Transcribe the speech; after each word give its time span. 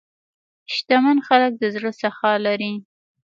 شتمن 0.73 1.17
خلک 1.27 1.51
د 1.57 1.63
زړه 1.75 1.91
سخا 2.01 2.31
لري. 2.45 2.73